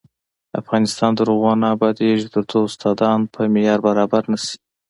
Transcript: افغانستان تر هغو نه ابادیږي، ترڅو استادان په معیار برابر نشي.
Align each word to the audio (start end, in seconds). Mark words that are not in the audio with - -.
افغانستان 0.61 1.11
تر 1.17 1.27
هغو 1.33 1.51
نه 1.61 1.67
ابادیږي، 1.75 2.27
ترڅو 2.35 2.57
استادان 2.67 3.19
په 3.33 3.39
معیار 3.53 3.79
برابر 3.87 4.23
نشي. 4.31 4.55